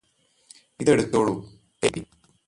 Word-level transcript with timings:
ഇതെടുത്തോളു 0.79 1.33
ഏയ് 1.83 2.03